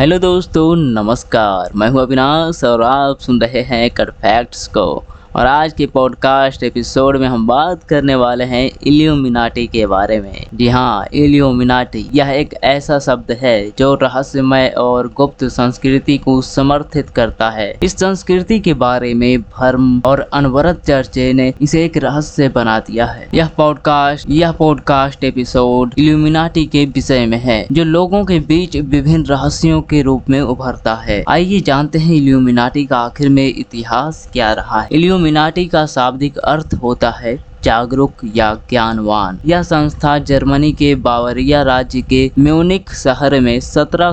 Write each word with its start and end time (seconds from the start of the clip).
Hello 0.00 0.18
दोस्तों 0.18 0.76
नमस्कार। 0.76 1.70
मैं 1.74 1.88
हूँ 1.88 2.00
अविनाश 2.00 2.64
और 2.64 2.82
आप 2.82 3.18
सुन 3.18 3.40
रहे 3.40 3.60
हैं 3.62 3.90
कट 3.90 4.10
फैक्ट्स 4.10 4.66
को। 4.66 5.04
और 5.36 5.46
आज 5.46 5.72
के 5.72 5.86
पॉडकास्ट 5.86 6.62
एपिसोड 6.62 7.16
में 7.16 7.28
हम 7.28 7.46
बात 7.46 7.84
करने 7.84 8.14
वाले 8.14 8.44
हैं 8.44 8.70
इल्यूमिनाटी 8.86 9.66
के 9.66 9.86
बारे 9.86 10.20
में। 10.20 10.46
जी 10.54 10.68
हाँ 10.68 11.06
इल्यूमिनाटी 11.14 12.10
यह 12.14 12.28
एक 12.28 12.54
ऐसा 12.64 12.98
शब्द 12.98 13.32
है 13.32 13.72
जो 13.78 13.94
रहस्यमय 13.94 14.74
और 14.78 15.12
गुप्त 15.16 15.44
संस्कृति 15.44 16.18
को 16.18 16.42
समर्थित 16.42 17.10
करता 17.10 17.50
है। 17.50 17.78
इस 17.82 17.96
संस्कृति 17.96 18.58
के 18.60 18.74
बारे 18.74 19.14
में 19.14 19.42
भर्म 19.42 20.02
और 20.06 20.20
अनवरत 20.20 20.82
चर्चे 20.86 21.32
ने 21.32 21.52
इसे 21.62 21.84
एक 21.84 21.96
रहस्य 21.96 22.48
बना 22.48 22.78
दिया 22.78 23.06
है। 23.06 23.28
यह 23.34 23.46
पॉडकास्ट 23.46 24.30
यह 24.30 24.52
पॉडकास्ट 24.52 25.24
एपिसोड 25.24 25.94
इल्यूमिनाटी 25.98 26.66
के 26.66 26.84
विषय 26.84 27.26
में 27.26 27.38
है, 27.38 27.66
जो 27.72 27.84
लोगों 27.84 28.24
के 28.24 28.38
बीच 28.38 28.76
विभिन्न 28.76 29.24
रहस्यों 29.24 29.82
के 29.82 30.02
रूप 30.02 30.30
में 30.30 30.40
उभरता 30.40 30.94
है। 30.94 31.24
आइए 31.28 31.60
जानते 31.60 31.98
हैं 31.98 32.14
इल्यूमिनाटी 32.14 32.84
का 32.84 32.98
आखिर 32.98 33.28
में 33.28 33.46
इतिहास 33.46 34.30
क्या 34.32 34.52
रहा 34.52 34.80
है। 34.80 34.88
इल्यूमिनाटी 35.26 35.64
का 35.66 35.84
शाब्दिक 35.86 36.36
अर्थ 36.38 36.74
होता 36.82 37.10
है 37.10 37.36
जागरूक 37.64 38.20
या 38.34 38.52
ज्ञानवान। 38.70 39.38
यह 39.46 39.62
संस्था 39.62 40.16
जर्मनी 40.28 40.70
के 40.72 40.94
बावरिया 41.06 41.62
राज्य 41.62 42.02
के 42.02 42.20
म्यूनिक 42.38 42.90
शहर 42.94 43.38
में 43.40 43.58
सत्रह 43.60 44.12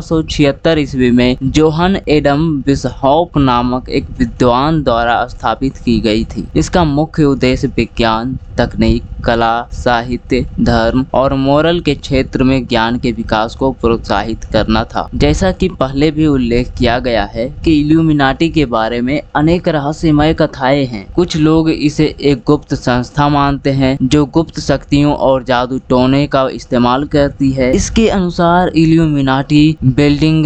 ईस्वी 0.80 1.12
में 1.12 1.36
जोहन 1.58 1.98
एडम 2.09 2.48
बिसहॉप 2.66 3.38
नामक 3.38 3.89
एक 3.89 4.09
विद्वान 4.20 4.81
द्वारा 4.84 5.26
स्थापित 5.27 5.77
की 5.77 5.99
गई 6.02 6.23
थी। 6.26 6.48
इसका 6.55 6.84
मुख्य 6.84 7.23
उद्देश्य 7.23 7.67
विज्ञान 7.67 8.38
तकनीक 8.58 9.04
कला, 9.26 9.62
साहित्य, 9.74 10.46
धर्म 10.60 11.06
और 11.14 11.34
मोरल 11.34 11.80
के 11.80 11.96
क्षेत्र 11.96 12.44
में 12.44 12.66
ज्ञान 12.68 12.98
के 13.00 13.12
विकास 13.12 13.56
को 13.56 13.72
प्रोत्साहित 13.72 14.44
करना 14.44 14.84
था। 14.84 15.10
जैसा 15.16 15.52
कि 15.52 15.70
पहले 15.70 16.12
भी 16.12 16.28
उल्लेख 16.28 16.72
किया 16.78 17.00
गया 17.00 17.24
है 17.26 17.48
कि 17.66 17.80
इल्यूमिनाटी 17.82 18.50
के 18.50 18.66
बारे 18.66 19.02
में 19.02 19.22
अनेक 19.36 19.68
रहस्यमय 19.68 20.34
कथाएँ 20.34 20.86
हैं। 20.86 21.06
कुछ 21.14 21.38
लोग 21.38 21.70
इसे 21.70 22.16
एक 22.22 22.44
गुप्त 22.48 22.73
संस्था 22.73 23.30
मानते 23.30 23.72
हैं, 23.72 23.98
जो 24.04 24.26
गुप्त 24.26 24.60
शक्तियों 24.60 25.14
और 25.14 25.44
जादू 25.44 25.80
टोने 25.90 26.26
का 26.28 26.48
इस्तेमाल 26.50 27.04
करती 27.06 27.52
है। 27.52 27.72
इसके 27.76 28.10
अनुसार, 28.10 28.67
इल्यूमिनाटी 28.67 29.78
बिल्डिंग 29.84 30.44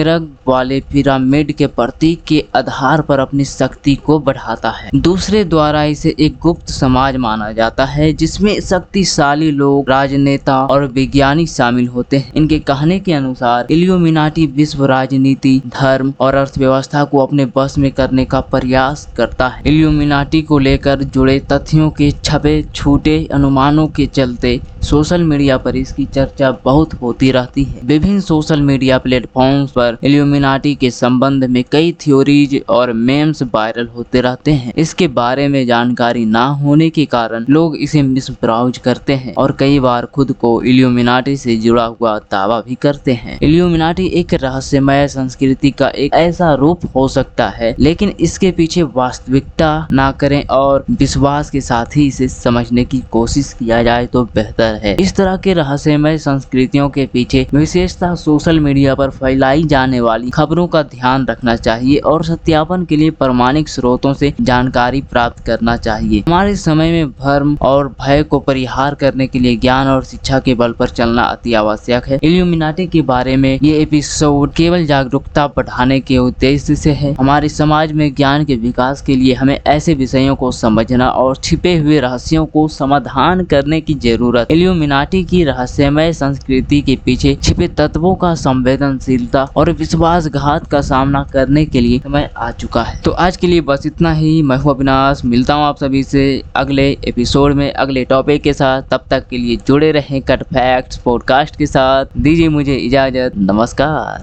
वाले 0.47 0.80
पिरामिड 0.80 1.52
के 1.52 1.67
प्रतीक 1.67 2.23
के 2.27 2.44
आधार 2.55 3.02
पर 3.02 3.19
अपनी 3.19 3.45
शक्ति 3.45 3.95
को 3.95 4.19
बढ़ाता 4.19 4.69
है। 4.69 4.89
दूसरे 4.95 5.44
द्वारा 5.44 5.83
इसे 5.83 6.16
एक 6.19 6.38
गुप्त 6.42 6.69
समाज 6.69 7.16
माना 7.16 7.52
जाता 7.52 7.86
है। 7.86 7.96
जिसमें 7.97 8.59
शक्तिशाली 8.59 9.51
लोग, 9.51 9.89
राजनेता 9.89 10.65
और 10.65 10.85
वैज्ञानिक 10.85 11.49
शामिल 11.49 11.87
होते 11.87 12.17
हैं। 12.17 12.33
इनके 12.33 12.59
कहने 12.59 12.99
के 12.99 13.13
अनुसार, 13.13 13.67
इलियोमिनाटी 13.71 14.45
विश्व 14.47 14.85
राजनीति, 14.85 15.61
धर्म 15.67 16.13
और 16.19 16.35
अर्थव्यवस्था 16.35 17.03
को 17.03 17.19
अपने 17.19 17.45
बस 17.45 17.77
में 17.77 17.91
करने 17.91 18.25
का 18.25 18.39
प्रयास 18.39 19.09
करता 19.17 19.47
है। 19.47 19.61
इलियोमिनाटी 19.65 20.41
को 20.41 20.59
लेकर 20.59 21.03
जुड़े 21.03 21.39
तथ्यों 21.39 21.89
के 21.89 22.11
छपे, 22.11 22.65
छूटे 22.75 23.27
अनुमानों 23.33 23.87
के 23.87 24.05
चलते 24.05 24.61
सोशल 24.88 25.23
मीडिया 25.23 25.57
पर 25.57 25.75
इसकी 25.75 26.03
चर्चा 26.07 26.49
बहुत 26.66 26.93
होती 26.93 27.31
रहती 27.31 27.63
है। 27.63 27.80
विभिन्न 27.85 28.19
सोशल 28.19 28.61
मीडिया 28.61 28.97
प्लेटफॉर्म्स 28.97 29.71
पर 29.71 29.97
एल्यूमिनाटी 30.03 30.73
के 30.75 30.91
संबंध 30.91 31.43
में 31.45 31.63
कई 31.71 31.91
थ्योरीज 32.02 32.55
और 32.69 32.91
मेम्स 32.93 33.43
वायरल 33.45 33.88
होते 33.88 34.21
रहते 34.21 34.52
हैं। 34.53 34.73
इसके 34.77 35.08
बारे 35.09 35.47
में 35.47 35.65
जानकारी 35.67 36.23
ना 36.27 36.45
होने 36.59 36.89
के 36.89 37.05
कारण 37.08 37.45
लोग 37.49 37.75
इसे 37.77 38.02
मिसब्राउज 38.03 38.77
करते 38.77 39.15
हैं 39.15 39.33
और 39.35 39.55
कई 39.59 39.80
बार 39.80 40.05
खुद 40.05 40.31
को 40.33 40.61
इल्यूमिनाटी 40.63 41.35
से 41.38 41.55
जुड़ा 41.58 41.85
हुआ 41.85 42.17
दावा 42.21 42.61
भी 42.61 42.75
करते 42.81 43.13
हैं। 43.15 43.38
इल्यूमिनाटी 43.41 44.05
एक 44.13 44.33
रहस्यमय 44.35 45.08
संस्कृति 45.08 45.71
का 45.71 45.89
एक 45.89 46.13
ऐसा 46.13 46.53
रूप 46.55 46.85
हो 46.95 47.08
सकता 47.09 47.49
है, 47.49 47.75
लेकिन 47.80 48.13
इसके 48.19 48.52
पीछे 48.53 48.83
वास्तविकता 48.95 49.88
ना 49.91 50.11
करें 50.13 50.43
और 50.53 50.85
विश्वास 50.93 51.49
के 51.49 51.61
साथ 51.63 51.97
ही 51.97 52.08
इसे 52.08 52.27
समझने 52.30 52.85
की 52.85 53.03
कोशिश 53.11 53.54
किया 53.54 53.83
जाए 53.83 54.05
तो 54.08 54.23
बेहतर 54.36 54.75
है। 54.77 54.95
इस 54.99 55.15
तरह 55.15 55.38
के 55.38 55.54
रहस्यमय 55.54 56.17
संस्कृतियों 56.17 56.89
के 56.89 57.05
पीछे 57.05 57.45
विशेषता 57.54 58.14
सोशल 58.17 58.60
मीडिया 58.60 58.95
पर 58.95 59.10
फैलाई 59.10 59.64
जाने 59.65 60.02
वाली 60.02 60.30
खबरों 60.30 60.67
का 60.67 60.82
ध्यान 60.86 61.26
रखना 61.26 61.55
चाहिए 61.55 61.98
और 62.05 62.23
सत्यापन 62.26 62.86
के 62.86 62.95
लिए 62.95 63.11
प्रमाणिक 63.14 63.70
स्रोतों 63.70 64.14
से 64.14 64.33
जानकारी 64.42 65.02
प्राप्त 65.02 65.43
करना 65.45 65.76
चाहिए। 65.77 66.23
हमारे 66.27 66.55
समय 66.55 66.92
में 66.92 67.11
भर्म 67.11 67.58
और 67.61 67.87
भय 68.02 68.23
को 68.23 68.39
परिहार 68.39 68.95
करने 68.95 69.27
के 69.27 69.39
लिए 69.39 69.55
ज्ञान 69.58 69.87
और 69.87 70.04
शिक्षा 70.04 70.39
के 70.39 70.54
बल 70.54 70.71
पर 70.71 70.89
चलना 70.89 71.23
अति 71.23 71.54
आवश्यक 71.54 72.08
है। 72.08 72.20
इल्यूमिनाटी 72.23 72.87
के 72.87 73.02
बारे 73.04 73.36
में 73.37 73.60
ये 73.64 73.77
एपिसोड 73.77 74.54
केवल 74.54 74.86
जागरूकता 74.86 75.48
बढ़ाने 75.48 75.99
के 75.99 76.17
उद्देश्य 76.17 76.76
से 76.76 76.92
है। 76.93 77.14
हमारे 77.14 77.49
समाज 77.49 77.92
में 77.92 78.14
ज्ञान 78.16 78.45
के 78.45 78.55
विकास 78.58 79.02
के 79.02 79.16
लिए 79.16 79.33
हमें 79.33 79.60
ऐसे 79.67 79.93
विषयों 79.95 80.36
को 80.36 80.52
समझना 80.54 81.10
और 81.10 81.36
छिपे 81.37 81.76
हुए 81.77 81.99
रहस्यों 81.99 82.45
को 82.45 82.67
समाधान 82.70 83.43
करने 83.45 83.80
की 83.82 83.93
ज़रूरत 84.04 84.52
इल्यूमिनाटी 84.57 85.23
की 85.23 85.43
रहस्यमय 85.43 86.13
संस्कृति 86.13 86.81
के 86.81 86.97
पीछे 87.05 87.35
छिपे 87.43 87.67
तत्वों 87.67 88.15
का 88.15 88.35
संवेदनशीलता 88.35 89.43
और 89.55 89.71
विश्वासघात 89.71 90.67
का 90.67 90.81
सामना 90.81 91.23
करने 91.23 91.65
के 91.65 91.81
लिए 91.81 91.99
समय 91.99 92.29
आ 92.37 92.51
चुका 92.51 92.83
है। 92.83 93.01
तो 93.01 93.11
आज 93.11 93.37
के 93.37 93.47
लिए 93.47 93.61
बस 93.61 93.85
इतना 93.85 94.13
ही। 94.13 94.41
मैं 94.41 94.57
हूँ 94.57 94.73
अविनाश। 94.75 95.21
मिलता 95.25 95.53
हूँ 95.53 95.63
आप 95.63 95.77
सभी 95.77 96.03
से 96.03 96.43
अगले 96.55 96.89
एपिसोड 97.07 97.53
में, 97.53 97.71
अगले 97.73 98.05
टॉपिक 98.05 98.41
के 98.41 98.53
साथ। 98.53 98.81
तब 98.91 99.05
तक 99.09 99.27
के 99.29 99.37
लिए 99.37 99.57
जुड़े 99.67 99.91
रहें 99.91 100.21
कट 100.21 100.43
फैक्ट्स 100.43 100.97
पॉडकास्ट 100.97 101.55
के 101.55 101.65
साथ। 101.65 102.05
दीजिए 102.17 102.49
मुझे 102.49 102.75
इजाज़त। 102.75 103.31
नमस्कार। 103.37 104.15